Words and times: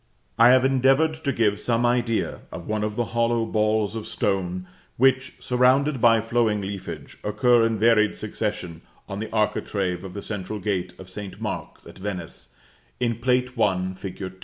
I 0.39 0.49
have 0.49 0.65
endeavored 0.65 1.13
to 1.13 1.31
give 1.31 1.59
some 1.59 1.85
idea 1.85 2.39
of 2.51 2.65
one 2.67 2.83
of 2.83 2.95
the 2.95 3.05
hollow 3.13 3.45
balls 3.45 3.95
of 3.95 4.07
stone 4.07 4.65
which, 4.97 5.33
surrounded 5.37 6.01
by 6.01 6.21
flowing 6.21 6.59
leafage, 6.59 7.19
occur 7.23 7.63
in 7.67 7.77
varied 7.77 8.15
succession 8.15 8.81
on 9.07 9.19
the 9.19 9.29
architrave 9.31 10.03
of 10.03 10.15
the 10.15 10.23
central 10.23 10.57
gate 10.57 10.95
of 10.97 11.07
St. 11.11 11.39
Mark's 11.39 11.85
at 11.85 11.99
Venice, 11.99 12.49
in 12.99 13.17
Plate 13.17 13.51
I. 13.59 13.93
fig. 13.93 14.31